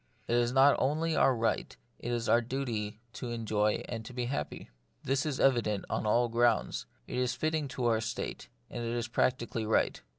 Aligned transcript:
It 0.27 0.33
is 0.35 0.51
not 0.51 0.75
only 0.79 1.15
our 1.15 1.35
right, 1.35 1.77
it 1.99 2.11
is 2.11 2.27
our 2.27 2.41
duty 2.41 2.99
to 3.13 3.29
enjoy 3.29 3.83
and 3.87 4.03
to 4.05 4.13
be 4.13 4.25
happy. 4.25 4.71
This 5.03 5.27
is 5.27 5.39
evident 5.39 5.85
on 5.91 6.07
all 6.07 6.27
grounds. 6.27 6.87
It 7.05 7.19
is 7.19 7.35
fitting 7.35 7.67
to 7.67 7.85
our 7.85 8.01
state, 8.01 8.49
and 8.67 8.83
it 8.83 8.95
is 8.95 9.07
practically 9.07 9.63
right. 9.63 10.01